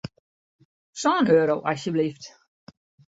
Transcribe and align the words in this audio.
Sân 1.01 1.25
euro, 1.35 1.57
asjeblyft. 1.73 2.23